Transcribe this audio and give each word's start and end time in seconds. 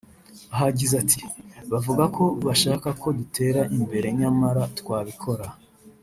Aha 0.53 0.63
yagize 0.69 0.93
ati 1.03 1.19
“Bavuga 1.71 2.03
ko 2.15 2.23
bashaka 2.47 2.87
ko 3.01 3.07
dutera 3.19 3.61
imbere 3.77 4.07
nyamara 4.19 4.61
twabikora 4.79 5.45